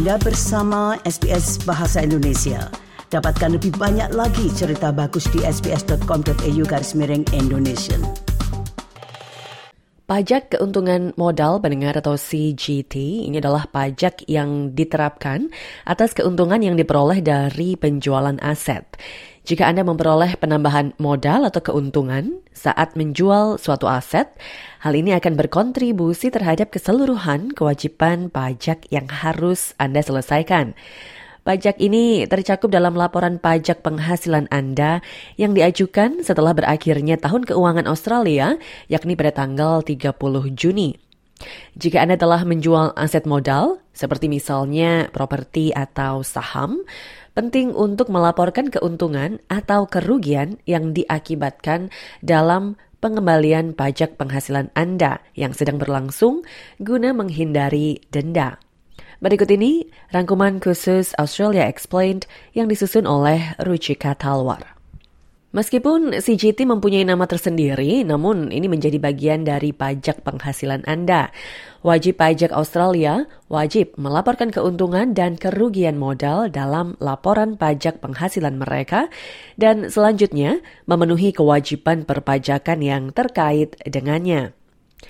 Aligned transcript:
Anda 0.00 0.16
bersama 0.16 0.96
SBS 1.04 1.60
Bahasa 1.68 2.00
Indonesia. 2.00 2.72
Dapatkan 3.12 3.60
lebih 3.60 3.76
banyak 3.76 4.16
lagi 4.16 4.48
cerita 4.48 4.96
bagus 4.96 5.28
di 5.28 5.44
sbs.com.au 5.44 6.62
garis 6.64 6.96
miring 6.96 7.28
Indonesia. 7.36 8.00
Pajak 10.08 10.56
keuntungan 10.56 11.12
modal 11.20 11.60
pendengar 11.60 12.00
atau 12.00 12.16
CGT 12.16 13.28
ini 13.28 13.44
adalah 13.44 13.68
pajak 13.68 14.24
yang 14.24 14.72
diterapkan 14.72 15.52
atas 15.84 16.16
keuntungan 16.16 16.64
yang 16.64 16.80
diperoleh 16.80 17.20
dari 17.20 17.76
penjualan 17.76 18.40
aset. 18.40 18.96
Jika 19.50 19.66
Anda 19.66 19.82
memperoleh 19.82 20.38
penambahan 20.38 20.94
modal 21.02 21.42
atau 21.42 21.58
keuntungan 21.58 22.38
saat 22.54 22.94
menjual 22.94 23.58
suatu 23.58 23.90
aset, 23.90 24.30
hal 24.78 24.94
ini 24.94 25.10
akan 25.10 25.34
berkontribusi 25.34 26.30
terhadap 26.30 26.70
keseluruhan 26.70 27.50
kewajiban 27.50 28.30
pajak 28.30 28.86
yang 28.94 29.10
harus 29.10 29.74
Anda 29.74 30.06
selesaikan. 30.06 30.78
Pajak 31.42 31.82
ini 31.82 32.30
tercakup 32.30 32.70
dalam 32.70 32.94
laporan 32.94 33.42
pajak 33.42 33.82
penghasilan 33.82 34.46
Anda 34.54 35.02
yang 35.34 35.58
diajukan 35.58 36.22
setelah 36.22 36.54
berakhirnya 36.54 37.18
tahun 37.18 37.42
keuangan 37.42 37.90
Australia, 37.90 38.54
yakni 38.86 39.18
pada 39.18 39.34
tanggal 39.34 39.82
30 39.82 40.14
Juni. 40.54 41.09
Jika 41.76 42.04
Anda 42.04 42.20
telah 42.20 42.44
menjual 42.44 42.92
aset 42.96 43.24
modal, 43.24 43.80
seperti 43.96 44.28
misalnya 44.28 45.08
properti 45.12 45.72
atau 45.72 46.20
saham, 46.20 46.84
penting 47.32 47.72
untuk 47.72 48.12
melaporkan 48.12 48.68
keuntungan 48.68 49.40
atau 49.48 49.88
kerugian 49.88 50.60
yang 50.68 50.92
diakibatkan 50.92 51.88
dalam 52.20 52.76
pengembalian 53.00 53.72
pajak 53.72 54.20
penghasilan 54.20 54.68
Anda 54.76 55.24
yang 55.32 55.56
sedang 55.56 55.80
berlangsung 55.80 56.44
guna 56.80 57.16
menghindari 57.16 58.04
denda. 58.12 58.60
Berikut 59.20 59.52
ini 59.52 59.84
rangkuman 60.12 60.64
khusus 60.64 61.12
Australia 61.20 61.68
Explained 61.68 62.24
yang 62.56 62.72
disusun 62.72 63.04
oleh 63.04 63.52
Ruchika 63.60 64.16
Talwar. 64.16 64.79
Meskipun 65.50 66.14
CGT 66.14 66.62
mempunyai 66.62 67.02
nama 67.02 67.26
tersendiri, 67.26 68.06
namun 68.06 68.54
ini 68.54 68.70
menjadi 68.70 69.02
bagian 69.02 69.42
dari 69.42 69.74
pajak 69.74 70.22
penghasilan 70.22 70.86
Anda. 70.86 71.34
Wajib 71.82 72.22
pajak 72.22 72.54
Australia 72.54 73.26
wajib 73.50 73.98
melaporkan 73.98 74.54
keuntungan 74.54 75.10
dan 75.10 75.34
kerugian 75.34 75.98
modal 75.98 76.54
dalam 76.54 76.94
laporan 77.02 77.58
pajak 77.58 77.98
penghasilan 77.98 78.62
mereka 78.62 79.10
dan 79.58 79.90
selanjutnya 79.90 80.62
memenuhi 80.86 81.34
kewajiban 81.34 82.06
perpajakan 82.06 82.78
yang 82.78 83.10
terkait 83.10 83.74
dengannya. 83.82 84.54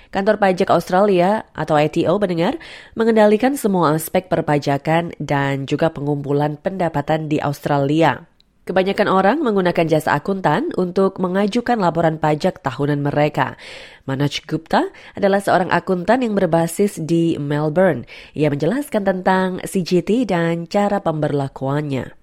Kantor 0.08 0.40
Pajak 0.40 0.72
Australia 0.72 1.44
atau 1.52 1.76
ATO 1.76 2.16
mendengar 2.16 2.56
mengendalikan 2.96 3.60
semua 3.60 3.92
aspek 3.92 4.32
perpajakan 4.32 5.12
dan 5.20 5.68
juga 5.68 5.92
pengumpulan 5.92 6.56
pendapatan 6.56 7.28
di 7.28 7.42
Australia. 7.44 8.29
Kebanyakan 8.70 9.10
orang 9.10 9.42
menggunakan 9.42 9.90
jasa 9.90 10.14
akuntan 10.14 10.70
untuk 10.78 11.18
mengajukan 11.18 11.74
laporan 11.82 12.22
pajak 12.22 12.62
tahunan 12.62 13.02
mereka. 13.02 13.58
Manoj 14.06 14.46
Gupta 14.46 14.94
adalah 15.18 15.42
seorang 15.42 15.74
akuntan 15.74 16.22
yang 16.22 16.38
berbasis 16.38 17.02
di 17.02 17.34
Melbourne. 17.34 18.06
Ia 18.38 18.46
menjelaskan 18.46 19.02
tentang 19.02 19.58
CGT 19.66 20.22
dan 20.30 20.70
cara 20.70 21.02
pemberlakuannya. 21.02 22.14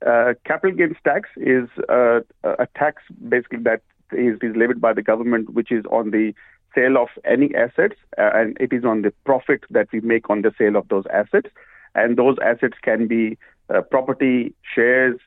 Uh, 0.00 0.32
capital 0.48 0.72
gains 0.72 0.96
tax 1.04 1.28
is 1.36 1.68
uh, 1.92 2.24
a 2.48 2.64
tax 2.72 3.04
basically 3.28 3.60
that 3.60 3.84
is, 4.16 4.40
is 4.40 4.56
levied 4.56 4.80
by 4.80 4.96
the 4.96 5.04
government, 5.04 5.52
which 5.52 5.68
is 5.68 5.84
on 5.92 6.16
the 6.16 6.32
sale 6.72 6.96
of 6.96 7.12
any 7.28 7.52
assets, 7.52 8.00
uh, 8.16 8.32
and 8.32 8.56
it 8.56 8.72
is 8.72 8.88
on 8.88 9.04
the 9.04 9.12
profit 9.28 9.68
that 9.68 9.92
we 9.92 10.00
make 10.00 10.32
on 10.32 10.40
the 10.40 10.52
sale 10.56 10.80
of 10.80 10.88
those 10.88 11.04
assets. 11.12 11.52
And 11.92 12.16
those 12.16 12.40
assets 12.40 12.80
can 12.80 13.04
be 13.04 13.36
uh, 13.68 13.84
property, 13.84 14.56
shares, 14.64 15.20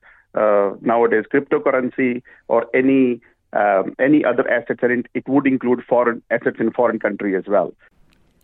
nowadays 0.81 1.25
cryptocurrency 1.29 2.21
or 2.49 2.65
any 2.73 3.21
um, 3.53 3.93
any 4.01 4.25
other 4.25 4.45
assets, 4.49 4.81
and 4.81 5.05
it 5.13 5.25
would 5.29 5.45
include 5.45 5.85
foreign 5.85 6.21
assets 6.33 6.57
in 6.59 6.73
foreign 6.73 6.97
country 6.97 7.37
as 7.37 7.45
well. 7.45 7.71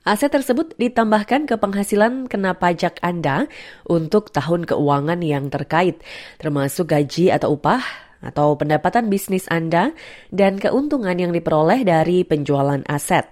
Aset 0.08 0.32
tersebut 0.32 0.80
ditambahkan 0.80 1.44
ke 1.44 1.60
penghasilan 1.60 2.32
kena 2.32 2.56
pajak 2.56 3.04
Anda 3.04 3.52
untuk 3.84 4.32
tahun 4.32 4.64
keuangan 4.64 5.20
yang 5.20 5.52
terkait, 5.52 6.00
termasuk 6.40 6.96
gaji 6.96 7.36
atau 7.36 7.60
upah 7.60 7.84
atau 8.24 8.56
pendapatan 8.56 9.12
bisnis 9.12 9.46
Anda 9.52 9.92
dan 10.32 10.56
keuntungan 10.58 11.20
yang 11.20 11.36
diperoleh 11.36 11.84
dari 11.84 12.24
penjualan 12.24 12.80
aset. 12.88 13.28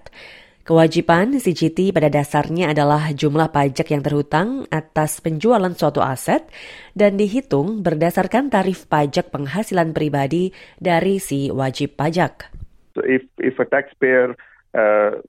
Kewajiban 0.68 1.40
CGT 1.40 1.96
pada 1.96 2.12
dasarnya 2.12 2.76
adalah 2.76 3.08
jumlah 3.16 3.48
pajak 3.56 3.88
yang 3.88 4.04
terhutang 4.04 4.68
atas 4.68 5.16
penjualan 5.24 5.72
suatu 5.72 6.04
aset 6.04 6.44
dan 6.92 7.16
dihitung 7.16 7.80
berdasarkan 7.80 8.52
tarif 8.52 8.84
pajak 8.84 9.32
penghasilan 9.32 9.96
pribadi 9.96 10.52
dari 10.76 11.24
si 11.24 11.48
wajib 11.48 11.96
pajak. 11.96 12.52
So 12.92 13.00
if 13.00 13.24
if 13.40 13.56
a 13.56 13.64
taxpayer 13.64 14.36
uh, 14.76 15.24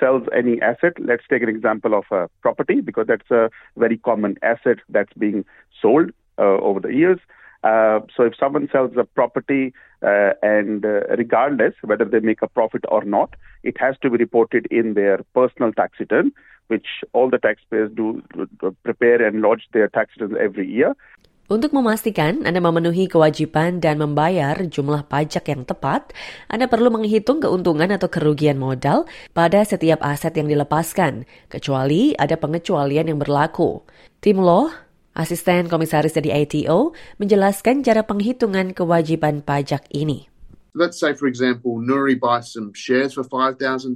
sells 0.00 0.24
any 0.32 0.56
asset, 0.64 0.96
let's 0.96 1.28
take 1.28 1.44
an 1.44 1.52
example 1.52 1.92
of 1.92 2.08
a 2.08 2.32
property 2.40 2.80
because 2.80 3.12
that's 3.12 3.28
a 3.28 3.52
very 3.76 4.00
common 4.00 4.40
asset 4.40 4.80
that's 4.88 5.12
being 5.20 5.44
sold 5.84 6.16
uh, 6.40 6.56
over 6.64 6.80
the 6.80 6.96
years. 6.96 7.20
Uh, 7.62 8.00
so 8.16 8.24
if 8.24 8.32
someone 8.38 8.68
sells 8.72 8.92
a 8.96 9.04
property 9.04 9.72
uh, 10.02 10.32
and 10.42 10.84
uh, 10.84 11.04
regardless 11.18 11.74
whether 11.82 12.04
they 12.04 12.20
make 12.20 12.40
a 12.42 12.48
profit 12.48 12.84
or 12.88 13.04
not, 13.04 13.36
it 13.62 13.76
has 13.78 13.96
to 14.00 14.08
be 14.08 14.16
reported 14.16 14.66
in 14.70 14.94
their 14.94 15.20
personal 15.34 15.72
tax 15.72 16.00
return, 16.00 16.32
which 16.68 17.04
all 17.12 17.28
the 17.28 17.38
taxpayers 17.38 17.90
do 17.94 18.22
prepare 18.82 19.20
and 19.20 19.42
lodge 19.42 19.68
their 19.72 19.88
tax 19.88 20.16
returns 20.16 20.38
every 20.40 20.66
year. 20.66 20.96
Untuk 21.50 21.74
memastikan 21.74 22.46
Anda 22.46 22.62
memenuhi 22.62 23.10
kewajiban 23.10 23.82
dan 23.82 23.98
membayar 23.98 24.54
jumlah 24.54 25.10
pajak 25.10 25.50
yang 25.50 25.66
tepat, 25.66 26.14
Anda 26.46 26.70
perlu 26.70 26.94
menghitung 26.94 27.42
keuntungan 27.42 27.90
atau 27.90 28.06
kerugian 28.06 28.54
modal 28.54 29.10
pada 29.34 29.66
setiap 29.66 29.98
aset 29.98 30.30
yang 30.38 30.46
dilepaskan, 30.46 31.26
kecuali 31.50 32.14
ada 32.14 32.38
pengecualian 32.38 33.10
yang 33.10 33.18
berlaku. 33.18 33.82
Tim 34.22 34.38
Law 34.38 34.70
Asisten 35.20 35.68
Komisaris 35.68 36.16
dari 36.16 36.32
ATO 36.32 36.96
menjelaskan 37.20 37.84
cara 37.84 38.08
penghitungan 38.08 38.72
kewajiban 38.72 39.44
pajak 39.44 39.84
ini. 39.92 40.32
Let's 40.72 40.96
say, 40.96 41.12
for 41.12 41.28
example, 41.28 41.76
Nuri 41.76 42.16
buys 42.16 42.52
some 42.52 42.72
shares 42.72 43.12
for 43.12 43.24
$5,000. 43.24 43.92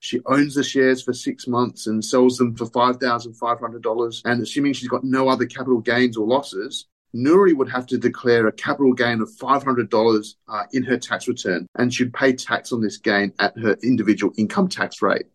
She 0.00 0.20
owns 0.26 0.54
the 0.58 0.64
shares 0.64 1.02
for 1.02 1.12
six 1.12 1.46
months 1.46 1.86
and 1.86 2.02
sells 2.02 2.38
them 2.38 2.56
for 2.56 2.66
$5,500. 2.66 4.22
And 4.24 4.42
assuming 4.42 4.72
she's 4.72 4.88
got 4.88 5.04
no 5.04 5.28
other 5.28 5.46
capital 5.46 5.78
gains 5.78 6.16
or 6.16 6.26
losses, 6.26 6.86
Nuri 7.14 7.54
would 7.54 7.68
have 7.70 7.86
to 7.86 7.98
declare 7.98 8.46
a 8.46 8.52
capital 8.52 8.92
gain 8.92 9.20
of 9.20 9.30
$500 9.30 10.34
uh, 10.48 10.62
in 10.72 10.82
her 10.84 10.98
tax 10.98 11.28
return 11.28 11.66
and 11.76 11.92
should 11.92 12.12
pay 12.12 12.32
tax 12.32 12.72
on 12.72 12.80
this 12.80 12.96
gain 12.96 13.32
at 13.38 13.56
her 13.58 13.76
individual 13.82 14.32
income 14.36 14.68
tax 14.68 15.02
rate. 15.02 15.26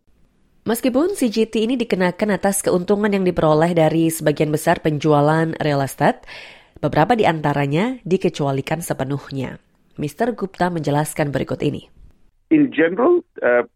Meskipun 0.64 1.12
CGT 1.12 1.68
ini 1.68 1.76
dikenakan 1.76 2.40
atas 2.40 2.64
keuntungan 2.64 3.12
yang 3.12 3.28
diperoleh 3.28 3.76
dari 3.76 4.08
sebagian 4.08 4.48
besar 4.48 4.80
penjualan 4.80 5.52
real 5.60 5.84
estate, 5.84 6.24
beberapa 6.80 7.20
di 7.20 7.28
antaranya 7.28 8.00
dikecualikan 8.08 8.80
sepenuhnya. 8.80 9.60
Mr. 10.00 10.32
Gupta 10.32 10.72
menjelaskan 10.72 11.36
berikut 11.36 11.60
ini. 11.60 11.92
In 12.48 12.72
general, 12.72 13.28
uh, 13.44 13.68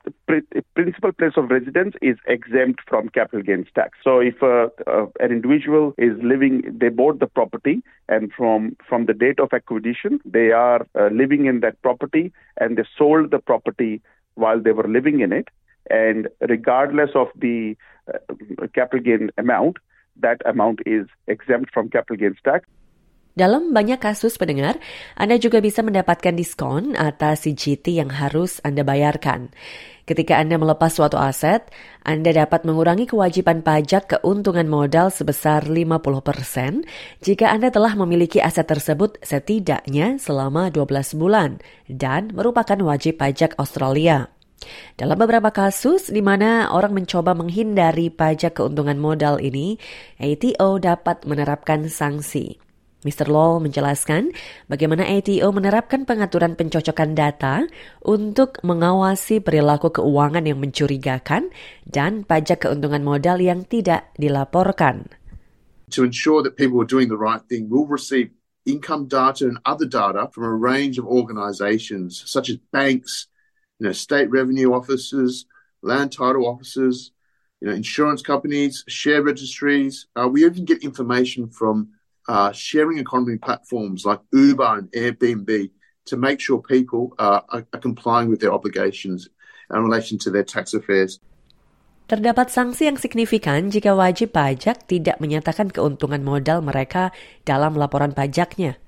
principal 0.80 1.12
place 1.12 1.36
of 1.36 1.52
residence 1.52 2.00
is 2.00 2.16
exempt 2.24 2.80
from 2.88 3.12
capital 3.12 3.44
gains 3.44 3.68
tax. 3.76 4.00
So, 4.00 4.24
if 4.24 4.40
uh, 4.40 4.72
uh, 4.88 5.12
an 5.20 5.36
individual 5.36 5.92
is 6.00 6.16
living, 6.24 6.64
they 6.72 6.88
bought 6.88 7.20
the 7.20 7.28
property, 7.28 7.84
and 8.08 8.32
from 8.32 8.80
from 8.88 9.12
the 9.12 9.18
date 9.18 9.44
of 9.44 9.52
acquisition, 9.52 10.24
they 10.24 10.56
are 10.56 10.88
uh, 10.96 11.12
living 11.12 11.52
in 11.52 11.60
that 11.68 11.82
property, 11.84 12.32
and 12.56 12.80
they 12.80 12.88
sold 12.96 13.36
the 13.36 13.44
property 13.44 14.00
while 14.40 14.62
they 14.62 14.72
were 14.72 14.88
living 14.88 15.20
in 15.20 15.36
it. 15.36 15.52
And 15.90 16.28
regardless 16.42 17.12
of 17.16 17.28
the 17.36 17.76
uh, 18.08 18.68
capital 18.74 19.00
gain 19.04 19.30
amount, 19.38 19.78
that 20.22 20.42
amount 20.46 20.80
is 20.86 21.06
exempt 21.28 21.74
from 21.74 21.90
capital 21.90 22.18
gains 22.18 22.38
tax. 22.44 22.66
Dalam 23.38 23.70
banyak 23.70 24.02
kasus 24.02 24.34
pendengar, 24.34 24.82
Anda 25.14 25.38
juga 25.38 25.62
bisa 25.62 25.86
mendapatkan 25.86 26.34
diskon 26.34 26.98
atas 26.98 27.46
CGT 27.46 28.02
yang 28.02 28.10
harus 28.10 28.58
Anda 28.66 28.82
bayarkan. 28.82 29.54
Ketika 30.10 30.42
Anda 30.42 30.58
melepas 30.58 30.98
suatu 30.98 31.22
aset, 31.22 31.70
Anda 32.02 32.34
dapat 32.34 32.66
mengurangi 32.66 33.06
kewajiban 33.06 33.62
pajak 33.62 34.18
keuntungan 34.18 34.66
modal 34.66 35.14
sebesar 35.14 35.70
50% 35.70 36.90
jika 37.22 37.54
Anda 37.54 37.70
telah 37.70 37.94
memiliki 37.94 38.42
aset 38.42 38.66
tersebut 38.66 39.22
setidaknya 39.22 40.18
selama 40.18 40.74
12 40.74 41.14
bulan 41.14 41.62
dan 41.86 42.34
merupakan 42.34 42.80
wajib 42.82 43.22
pajak 43.22 43.54
Australia. 43.62 44.34
Dalam 44.98 45.18
beberapa 45.20 45.54
kasus 45.54 46.10
di 46.10 46.20
mana 46.20 46.72
orang 46.74 46.94
mencoba 46.98 47.38
menghindari 47.38 48.10
pajak 48.10 48.60
keuntungan 48.60 48.98
modal 48.98 49.38
ini, 49.38 49.78
ATO 50.18 50.80
dapat 50.82 51.24
menerapkan 51.28 51.86
sanksi. 51.92 52.58
Mr. 53.06 53.30
Law 53.30 53.62
menjelaskan 53.62 54.34
bagaimana 54.66 55.06
ATO 55.06 55.54
menerapkan 55.54 56.04
pengaturan 56.04 56.58
pencocokan 56.58 57.14
data 57.14 57.70
untuk 58.02 58.58
mengawasi 58.66 59.38
perilaku 59.40 59.94
keuangan 60.02 60.44
yang 60.44 60.58
mencurigakan 60.58 61.54
dan 61.86 62.26
pajak 62.26 62.66
keuntungan 62.66 63.06
modal 63.06 63.38
yang 63.38 63.64
tidak 63.70 64.10
dilaporkan. 64.18 65.14
To 65.96 66.04
ensure 66.04 66.44
that 66.44 66.58
people 66.58 66.82
are 66.82 66.90
doing 66.90 67.08
the 67.08 67.16
right 67.16 67.40
thing, 67.46 67.70
we'll 67.70 67.88
receive 67.88 68.34
income 68.68 69.08
data 69.08 69.48
and 69.48 69.62
other 69.64 69.88
data 69.88 70.28
from 70.34 70.44
a 70.44 70.52
range 70.52 71.00
of 71.00 71.08
organisations 71.08 72.20
such 72.28 72.50
as 72.50 72.58
banks, 72.74 73.32
you 73.80 73.88
know, 73.88 73.94
state 73.94 74.30
revenue 74.30 74.74
offices, 74.74 75.46
land 75.82 76.12
title 76.12 76.48
offices, 76.48 77.12
you 77.62 77.68
know, 77.68 77.74
insurance 77.74 78.22
companies, 78.22 78.84
share 78.88 79.22
registries. 79.22 80.08
Uh, 80.16 80.28
we 80.28 80.46
even 80.46 80.66
get 80.66 80.84
information 80.84 81.50
from 81.50 81.90
uh, 82.28 82.52
sharing 82.52 83.00
economy 83.00 83.38
platforms 83.38 84.06
like 84.06 84.20
Uber 84.34 84.78
and 84.78 84.92
Airbnb 84.92 85.72
to 86.06 86.18
make 86.18 86.40
sure 86.40 86.62
people 86.62 87.14
uh, 87.20 87.42
are, 87.50 87.66
are 87.74 87.80
complying 87.80 88.30
with 88.30 88.40
their 88.40 88.54
obligations 88.54 89.30
in 89.74 89.84
relation 89.84 90.18
to 90.20 90.32
their 90.32 90.44
tax 90.44 90.74
affairs. 90.74 91.20
Terdapat 92.08 92.48
sanksi 92.48 92.88
yang 92.88 92.96
signifikan 92.96 93.68
jika 93.68 93.92
wajib 93.92 94.32
pajak 94.32 94.88
tidak 94.88 95.20
menyatakan 95.20 95.68
keuntungan 95.68 96.24
modal 96.24 96.64
mereka 96.64 97.12
dalam 97.44 97.76
laporan 97.76 98.16
pajaknya. 98.16 98.80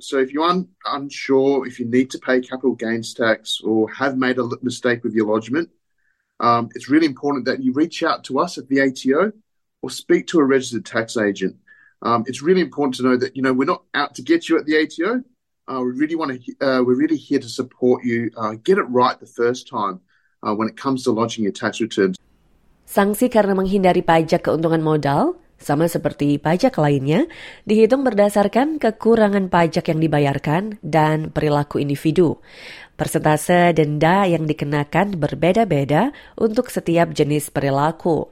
So 0.00 0.18
if 0.18 0.32
you're 0.32 0.48
un- 0.48 0.68
unsure 0.84 1.66
if 1.66 1.80
you 1.80 1.86
need 1.86 2.10
to 2.10 2.18
pay 2.18 2.40
capital 2.40 2.74
gains 2.74 3.14
tax 3.14 3.60
or 3.60 3.90
have 3.92 4.16
made 4.16 4.38
a 4.38 4.48
mistake 4.62 5.04
with 5.04 5.14
your 5.14 5.26
lodgement, 5.26 5.70
um, 6.40 6.68
it's 6.74 6.88
really 6.88 7.06
important 7.06 7.46
that 7.46 7.62
you 7.62 7.72
reach 7.72 8.02
out 8.02 8.24
to 8.24 8.38
us 8.38 8.58
at 8.58 8.68
the 8.68 8.80
ATO 8.80 9.32
or 9.82 9.90
speak 9.90 10.26
to 10.28 10.40
a 10.40 10.44
registered 10.44 10.84
tax 10.84 11.16
agent. 11.16 11.56
Um, 12.02 12.24
it's 12.26 12.42
really 12.42 12.60
important 12.60 12.94
to 12.96 13.02
know 13.02 13.16
that 13.16 13.36
you 13.36 13.42
know 13.42 13.52
we're 13.52 13.64
not 13.64 13.84
out 13.94 14.14
to 14.16 14.22
get 14.22 14.48
you 14.48 14.58
at 14.58 14.66
the 14.66 14.76
ATO. 14.76 15.24
Uh, 15.66 15.80
we 15.80 15.92
really 15.92 16.14
want 16.14 16.36
to. 16.36 16.52
Uh, 16.60 16.82
we're 16.84 16.96
really 16.96 17.16
here 17.16 17.40
to 17.40 17.48
support 17.48 18.04
you. 18.04 18.30
Uh, 18.36 18.54
get 18.62 18.78
it 18.78 18.86
right 18.92 19.18
the 19.18 19.26
first 19.26 19.66
time 19.66 20.00
uh, 20.42 20.54
when 20.54 20.68
it 20.68 20.76
comes 20.76 21.04
to 21.04 21.10
lodging 21.10 21.42
your 21.42 21.52
tax 21.52 21.80
returns. 21.80 22.16
Sanksi 22.86 23.26
karena 23.26 23.50
menghindari 23.56 23.98
pajak 23.98 24.46
keuntungan 24.46 24.78
modal, 24.78 25.34
sama 25.56 25.88
seperti 25.88 26.36
pajak 26.36 26.76
lainnya, 26.76 27.24
dihitung 27.64 28.04
berdasarkan 28.04 28.76
kekurangan 28.76 29.48
pajak 29.48 29.88
yang 29.88 30.00
dibayarkan 30.04 30.76
dan 30.84 31.32
perilaku 31.32 31.80
individu. 31.80 32.38
Persentase 32.96 33.72
denda 33.72 34.24
yang 34.28 34.44
dikenakan 34.44 35.16
berbeda-beda 35.16 36.12
untuk 36.36 36.68
setiap 36.68 37.12
jenis 37.12 37.48
perilaku. 37.52 38.28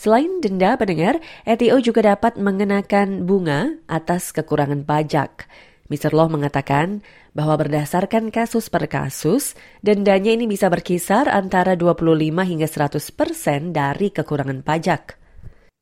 Selain 0.00 0.40
denda 0.40 0.76
pendengar, 0.80 1.20
ETO 1.44 1.76
juga 1.84 2.16
dapat 2.16 2.40
mengenakan 2.40 3.28
bunga 3.28 3.76
atas 3.84 4.32
kekurangan 4.32 4.84
pajak. 4.88 5.44
Mr. 5.88 6.12
Law 6.12 6.28
mengatakan 6.28 7.00
bahwa 7.32 7.60
berdasarkan 7.60 8.32
kasus 8.32 8.68
per 8.72 8.88
kasus, 8.88 9.56
dendanya 9.84 10.32
ini 10.32 10.48
bisa 10.48 10.68
berkisar 10.68 11.28
antara 11.28 11.76
25 11.76 12.16
hingga 12.44 12.68
100 12.68 13.12
persen 13.12 13.72
dari 13.72 14.12
kekurangan 14.12 14.60
pajak. 14.64 15.17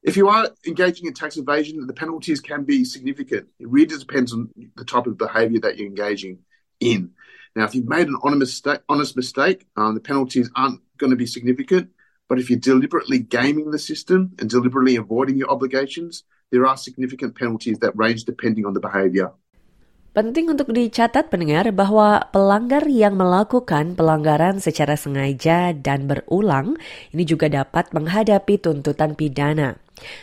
If 0.07 0.17
you 0.17 0.29
are 0.29 0.49
engaging 0.65 1.07
in 1.09 1.15
tax 1.15 1.37
evasion, 1.37 1.85
the 1.85 1.93
penalties 1.93 2.41
can 2.41 2.63
be 2.63 2.85
significant. 2.85 3.49
It 3.59 3.69
really 3.69 3.87
depends 3.87 4.33
on 4.33 4.51
the 4.77 4.85
type 4.85 5.09
of 5.09 5.19
behaviour 5.19 5.59
that 5.61 5.77
you're 5.77 5.89
engaging 5.89 6.39
in. 6.79 7.11
Now, 7.57 7.65
if 7.65 7.75
you've 7.75 7.89
made 7.89 8.07
an 8.07 8.17
honest 8.23 9.17
mistake, 9.17 9.67
um, 9.77 9.95
the 9.95 10.01
penalties 10.01 10.49
aren't 10.55 10.81
going 10.97 11.11
to 11.11 11.17
be 11.17 11.27
significant. 11.27 11.91
But 12.29 12.39
if 12.39 12.51
you're 12.51 12.59
deliberately 12.59 13.19
gaming 13.19 13.73
the 13.73 13.81
system 13.81 14.37
and 14.39 14.49
deliberately 14.49 14.95
avoiding 14.95 15.39
your 15.39 15.51
obligations, 15.51 16.23
there 16.53 16.67
are 16.67 16.77
significant 16.77 17.37
penalties 17.37 17.81
that 17.81 17.97
range 17.97 18.25
depending 18.25 18.65
on 18.65 18.75
the 18.75 18.81
behavior. 18.81 19.33
Penting 20.17 20.49
untuk 20.49 20.73
dicatat 20.73 21.29
pendengar 21.29 21.69
bahwa 21.77 22.25
pelanggar 22.33 22.89
yang 22.89 23.21
melakukan 23.21 23.93
pelanggaran 23.93 24.65
secara 24.65 24.97
sengaja 24.97 25.77
dan 25.77 26.09
berulang 26.09 26.81
ini 27.13 27.29
juga 27.29 27.53
dapat 27.53 27.93
menghadapi 27.93 28.57
tuntutan 28.57 29.13
pidana. 29.13 29.77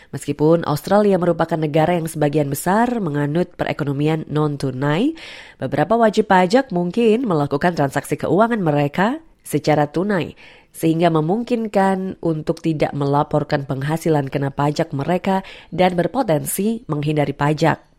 Meskipun 0.10 0.66
Australia 0.66 1.22
merupakan 1.22 1.62
negara 1.62 1.94
yang 1.94 2.10
sebagian 2.10 2.50
besar 2.50 2.90
menganut 3.06 3.54
perekonomian 3.54 4.26
non-tunai, 4.34 5.14
beberapa 5.62 5.94
wajib 5.94 6.26
pajak 6.26 6.74
mungkin 6.74 7.30
melakukan 7.30 7.78
transaksi 7.78 8.18
keuangan 8.18 8.66
mereka 8.66 9.22
secara 9.46 9.94
tunai 9.94 10.34
sehingga 10.74 11.14
memungkinkan 11.14 12.18
untuk 12.18 12.66
tidak 12.66 12.98
melaporkan 12.98 13.70
penghasilan 13.70 14.26
kena 14.26 14.50
pajak 14.50 14.90
mereka 14.90 15.46
dan 15.70 15.94
berpotensi 15.94 16.82
menghindari 16.90 17.38
pajak. 17.38 17.93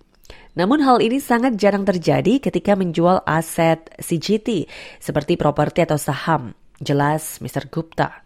Namun 0.55 0.81
hal 0.87 1.03
ini 1.03 1.19
sangat 1.19 1.59
jarang 1.59 1.83
terjadi 1.83 2.39
ketika 2.39 2.79
menjual 2.79 3.27
aset 3.27 3.91
CGT 3.99 4.71
seperti 5.03 5.35
properti 5.35 5.83
atau 5.83 5.99
saham. 5.99 6.55
Jelas 6.79 7.43
Mr. 7.43 7.67
Gupta. 7.67 8.25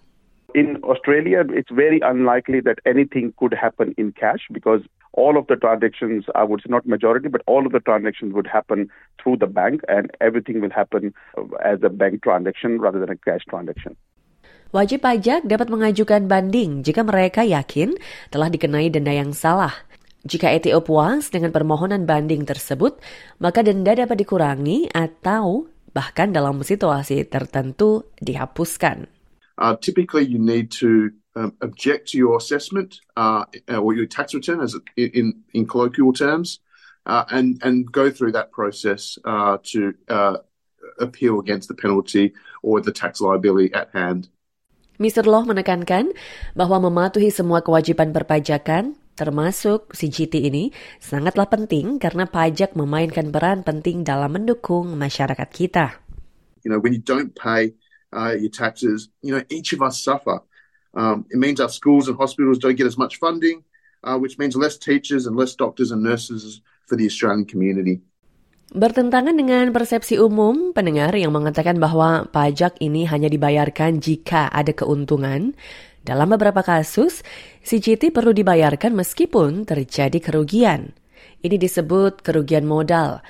In 0.56 0.80
Australia, 0.80 1.44
it's 1.52 1.68
very 1.68 2.00
unlikely 2.00 2.64
that 2.64 2.80
anything 2.88 3.36
could 3.36 3.52
happen 3.52 3.92
in 4.00 4.16
cash 4.16 4.48
because 4.48 4.80
all 5.12 5.36
of 5.36 5.44
the 5.48 5.60
transactions, 5.60 6.24
I 6.32 6.44
would 6.44 6.64
say 6.64 6.72
not 6.72 6.88
majority, 6.88 7.28
but 7.28 7.44
all 7.44 7.68
of 7.68 7.72
the 7.76 7.84
transactions 7.84 8.32
would 8.32 8.48
happen 8.48 8.88
through 9.20 9.44
the 9.44 9.50
bank 9.50 9.84
and 9.92 10.08
everything 10.24 10.64
will 10.64 10.72
happen 10.72 11.12
as 11.60 11.84
a 11.84 11.92
bank 11.92 12.24
transaction 12.24 12.80
rather 12.80 12.96
than 12.96 13.12
a 13.12 13.20
cash 13.20 13.44
transaction. 13.48 13.96
Wajib 14.68 15.00
pajak 15.00 15.48
dapat 15.48 15.72
mengajukan 15.72 16.28
banding 16.28 16.84
jika 16.84 17.00
mereka 17.00 17.40
yakin 17.40 17.96
telah 18.28 18.52
dikenai 18.52 18.92
denda 18.92 19.16
yang 19.16 19.32
salah. 19.32 19.72
Jika 20.28 20.52
ETO 20.52 20.84
puas 20.84 21.32
dengan 21.32 21.48
permohonan 21.48 22.04
banding 22.04 22.44
tersebut, 22.44 23.00
maka 23.40 23.64
denda 23.64 23.96
dapat 23.96 24.20
dikurangi 24.20 24.92
atau 24.92 25.72
bahkan 25.96 26.36
dalam 26.36 26.60
situasi 26.60 27.24
tertentu 27.24 28.12
dihapuskan. 28.20 29.08
Uh, 29.56 29.72
typically, 29.80 30.28
you 30.28 30.36
need 30.36 30.68
to 30.68 31.08
um, 31.32 31.56
object 31.64 32.12
to 32.12 32.20
your 32.20 32.36
assessment 32.36 33.00
uh, 33.16 33.48
or 33.72 33.96
your 33.96 34.04
tax 34.04 34.36
return, 34.36 34.60
as 34.60 34.76
in 35.00 35.32
in 35.56 35.64
colloquial 35.64 36.12
terms, 36.12 36.60
uh, 37.08 37.24
and 37.32 37.56
and 37.64 37.88
go 37.88 38.12
through 38.12 38.36
that 38.36 38.52
process 38.52 39.16
uh, 39.24 39.56
to 39.72 39.96
uh, 40.12 40.44
appeal 41.00 41.40
against 41.40 41.72
the 41.72 41.74
penalty 41.74 42.36
or 42.60 42.84
the 42.84 42.92
tax 42.92 43.24
liability 43.24 43.72
at 43.72 43.88
hand. 43.96 44.28
Mr. 45.00 45.24
Law 45.24 45.46
menekankan 45.46 46.12
bahwa 46.52 46.84
mematuhi 46.90 47.32
semua 47.32 47.62
kewajiban 47.62 48.10
perpajakan 48.10 48.98
termasuk 49.18 49.90
CGT 49.90 50.46
ini 50.46 50.70
sangatlah 51.02 51.50
penting 51.50 51.98
karena 51.98 52.30
pajak 52.30 52.78
memainkan 52.78 53.34
peran 53.34 53.66
penting 53.66 54.06
dalam 54.06 54.30
mendukung 54.30 54.94
masyarakat 54.94 55.48
kita. 55.50 55.98
You 56.62 56.70
know, 56.70 56.78
when 56.78 56.94
you 56.94 57.02
don't 57.02 57.34
pay 57.34 57.74
uh, 58.12 58.34
your 58.38 58.50
taxes, 58.50 59.10
you 59.22 59.34
know, 59.34 59.42
each 59.50 59.72
of 59.72 59.82
us 59.82 60.00
suffer. 60.00 60.40
Um, 60.94 61.26
it 61.30 61.38
means 61.38 61.60
our 61.60 61.68
schools 61.68 62.08
and 62.08 62.16
hospitals 62.16 62.58
don't 62.58 62.76
get 62.76 62.86
as 62.86 62.96
much 62.96 63.18
funding, 63.20 63.64
uh, 64.04 64.16
which 64.16 64.38
means 64.38 64.56
less 64.56 64.78
teachers 64.78 65.26
and 65.26 65.36
less 65.36 65.54
doctors 65.54 65.90
and 65.90 66.02
nurses 66.02 66.60
for 66.86 66.96
the 66.96 67.06
Australian 67.06 67.44
community. 67.44 68.00
Bertentangan 68.68 69.32
dengan 69.32 69.72
persepsi 69.72 70.20
umum 70.20 70.76
pendengar 70.76 71.16
yang 71.16 71.32
mengatakan 71.32 71.80
bahwa 71.80 72.28
pajak 72.28 72.76
ini 72.84 73.08
hanya 73.08 73.32
dibayarkan 73.32 73.96
jika 73.96 74.44
ada 74.52 74.76
keuntungan, 74.76 75.56
dalam 76.08 76.32
beberapa 76.32 76.64
kasus, 76.64 77.20
CGT 77.60 78.16
perlu 78.16 78.32
dibayarkan 78.32 78.96
meskipun 78.96 79.68
terjadi 79.68 80.16
kerugian. 80.24 80.96
Ini 81.44 81.60
disebut 81.60 82.24
kerugian 82.24 82.64
modal. 82.64 83.20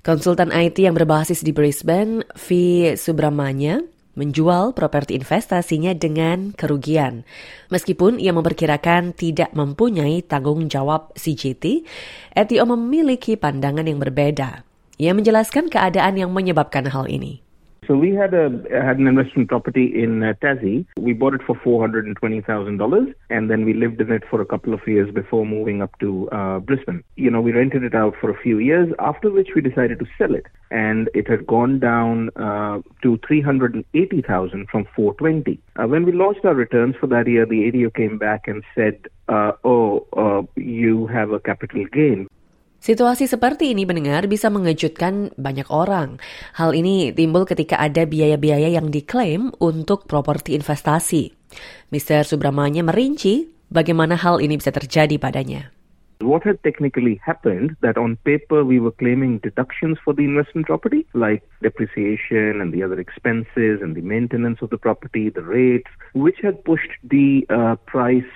Konsultan 0.00 0.48
IT 0.48 0.80
yang 0.80 0.96
berbasis 0.96 1.44
di 1.44 1.52
Brisbane, 1.52 2.24
V. 2.32 2.48
Subramanya, 2.96 3.84
menjual 4.16 4.72
properti 4.72 5.12
investasinya 5.12 5.92
dengan 5.92 6.56
kerugian. 6.56 7.28
Meskipun 7.68 8.16
ia 8.16 8.32
memperkirakan 8.32 9.12
tidak 9.12 9.52
mempunyai 9.52 10.24
tanggung 10.24 10.72
jawab 10.72 11.12
CGT, 11.12 11.84
Etio 12.32 12.64
memiliki 12.64 13.36
pandangan 13.36 13.84
yang 13.84 14.00
berbeda. 14.00 14.64
Ia 14.96 15.12
menjelaskan 15.12 15.68
keadaan 15.68 16.16
yang 16.16 16.32
menyebabkan 16.32 16.88
hal 16.88 17.12
ini. 17.12 17.41
So 17.86 17.96
we 17.96 18.14
had 18.14 18.32
a 18.32 18.48
had 18.70 18.98
an 18.98 19.08
investment 19.08 19.48
property 19.48 19.90
in 20.02 20.22
uh, 20.22 20.34
Tassie. 20.40 20.86
We 20.96 21.14
bought 21.14 21.34
it 21.34 21.40
for 21.44 21.56
four 21.64 21.80
hundred 21.80 22.06
and 22.06 22.16
twenty 22.16 22.40
thousand 22.40 22.76
dollars, 22.76 23.08
and 23.28 23.50
then 23.50 23.64
we 23.64 23.74
lived 23.74 24.00
in 24.00 24.12
it 24.12 24.22
for 24.30 24.40
a 24.40 24.46
couple 24.46 24.72
of 24.72 24.86
years 24.86 25.12
before 25.12 25.44
moving 25.44 25.82
up 25.82 25.98
to 25.98 26.28
uh, 26.30 26.60
Brisbane. 26.60 27.02
You 27.16 27.28
know, 27.28 27.40
we 27.40 27.50
rented 27.50 27.82
it 27.82 27.94
out 27.94 28.14
for 28.20 28.30
a 28.30 28.40
few 28.40 28.58
years. 28.58 28.92
After 29.00 29.32
which, 29.32 29.48
we 29.56 29.62
decided 29.62 29.98
to 29.98 30.06
sell 30.16 30.32
it, 30.32 30.46
and 30.70 31.10
it 31.12 31.28
had 31.28 31.44
gone 31.44 31.80
down 31.80 32.30
uh, 32.36 32.82
to 33.02 33.18
three 33.26 33.40
hundred 33.40 33.74
and 33.74 33.84
eighty 33.94 34.22
thousand 34.22 34.68
from 34.68 34.86
four 34.94 35.14
twenty. 35.14 35.58
Uh, 35.74 35.88
when 35.88 36.04
we 36.04 36.12
launched 36.12 36.44
our 36.44 36.54
returns 36.54 36.94
for 37.00 37.08
that 37.08 37.26
year, 37.26 37.46
the 37.46 37.64
ADO 37.66 37.90
came 37.90 38.16
back 38.16 38.46
and 38.46 38.62
said, 38.76 39.08
uh, 39.28 39.52
"Oh, 39.64 40.06
uh, 40.16 40.42
you 40.54 41.08
have 41.08 41.32
a 41.32 41.40
capital 41.40 41.84
gain." 41.92 42.28
Situasi 42.82 43.30
seperti 43.30 43.70
ini 43.70 43.86
mendengar 43.86 44.26
bisa 44.26 44.50
mengejutkan 44.50 45.30
banyak 45.38 45.70
orang. 45.70 46.18
Hal 46.58 46.74
ini 46.74 47.14
timbul 47.14 47.46
ketika 47.46 47.78
ada 47.78 48.02
biaya-biaya 48.02 48.74
yang 48.74 48.90
diklaim 48.90 49.54
untuk 49.62 50.10
properti 50.10 50.58
investasi. 50.58 51.30
Mr. 51.94 52.26
Subramanya 52.26 52.82
merinci 52.82 53.46
bagaimana 53.70 54.18
hal 54.18 54.42
ini 54.42 54.58
bisa 54.58 54.74
terjadi 54.74 55.14
padanya. 55.22 55.70
What 56.26 56.42
had 56.42 56.58
technically 56.66 57.22
happened 57.22 57.78
that 57.86 57.94
on 57.94 58.18
paper 58.26 58.66
we 58.66 58.82
were 58.82 58.94
claiming 58.94 59.38
deductions 59.46 59.98
for 60.02 60.10
the 60.10 60.26
investment 60.26 60.66
property, 60.66 61.06
like 61.14 61.46
depreciation 61.62 62.58
and 62.58 62.74
the 62.74 62.82
other 62.82 62.98
expenses 62.98 63.78
and 63.78 63.94
the 63.94 64.02
maintenance 64.02 64.58
of 64.58 64.74
the 64.74 64.78
property, 64.78 65.30
the 65.30 65.46
rates, 65.46 65.90
which 66.18 66.38
had 66.42 66.62
pushed 66.66 66.98
the 67.06 67.46
uh, 67.46 67.78
price 67.86 68.26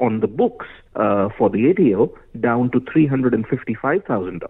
on 0.00 0.20
the 0.20 0.26
books 0.26 0.66
uh, 0.96 1.28
for 1.36 1.48
the 1.50 1.70
ATO 1.70 2.12
down 2.40 2.70
to 2.72 2.80
$355,000. 2.80 4.40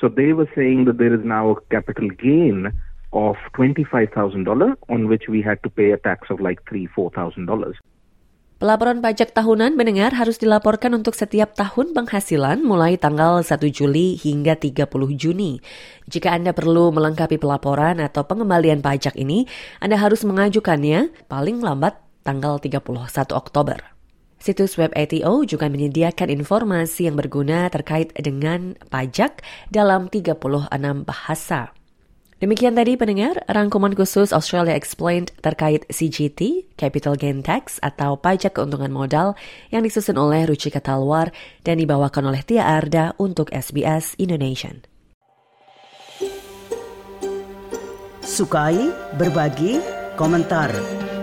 So 0.00 0.08
they 0.08 0.32
were 0.32 0.50
saying 0.54 0.84
that 0.86 0.98
there 0.98 1.14
is 1.14 1.24
now 1.24 1.50
a 1.50 1.60
capital 1.70 2.10
gain 2.10 2.72
of 3.12 3.36
$25,000 3.54 4.76
on 4.88 5.08
which 5.08 5.28
we 5.28 5.42
had 5.42 5.62
to 5.62 5.70
pay 5.70 5.92
a 5.92 5.98
tax 5.98 6.28
of 6.30 6.40
like 6.40 6.64
$3,000, 6.66 6.90
$4,000. 6.96 7.78
Pelaporan 8.62 9.02
pajak 9.02 9.34
tahunan 9.34 9.74
mendengar 9.74 10.14
harus 10.14 10.38
dilaporkan 10.38 10.94
untuk 10.94 11.18
setiap 11.18 11.58
tahun 11.58 11.98
penghasilan 11.98 12.62
mulai 12.62 12.94
tanggal 12.94 13.42
1 13.42 13.58
Juli 13.74 14.14
hingga 14.14 14.54
30 14.54 14.86
Juni. 15.18 15.58
Jika 16.06 16.30
Anda 16.30 16.54
perlu 16.54 16.94
melengkapi 16.94 17.42
pelaporan 17.42 17.98
atau 17.98 18.22
pengembalian 18.22 18.78
pajak 18.78 19.18
ini, 19.18 19.50
Anda 19.82 19.98
harus 19.98 20.22
mengajukannya 20.22 21.26
paling 21.26 21.58
lambat 21.58 21.98
tanggal 22.22 22.62
31 22.62 23.34
Oktober. 23.34 23.91
Situs 24.42 24.74
web 24.74 24.90
ATO 24.98 25.46
juga 25.46 25.70
menyediakan 25.70 26.26
informasi 26.26 27.06
yang 27.06 27.14
berguna 27.14 27.70
terkait 27.70 28.10
dengan 28.18 28.74
pajak 28.90 29.38
dalam 29.70 30.10
36 30.10 30.42
bahasa. 31.06 31.70
Demikian 32.42 32.74
tadi 32.74 32.98
pendengar, 32.98 33.38
rangkuman 33.46 33.94
khusus 33.94 34.34
Australia 34.34 34.74
Explained 34.74 35.30
terkait 35.46 35.86
CGT, 35.86 36.74
Capital 36.74 37.14
Gain 37.14 37.38
Tax 37.46 37.78
atau 37.86 38.18
pajak 38.18 38.58
keuntungan 38.58 38.90
modal 38.90 39.38
yang 39.70 39.86
disusun 39.86 40.18
oleh 40.18 40.50
Ruchika 40.50 40.82
Talwar 40.82 41.30
dan 41.62 41.78
dibawakan 41.78 42.34
oleh 42.34 42.42
Tia 42.42 42.66
Arda 42.66 43.14
untuk 43.22 43.46
SBS 43.54 44.18
Indonesian. 44.18 44.82
Sukai, 48.26 48.90
berbagi, 49.14 49.78
komentar. 50.18 51.01